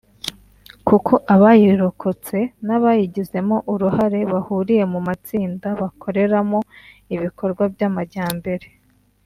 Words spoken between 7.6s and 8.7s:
by’amajyambere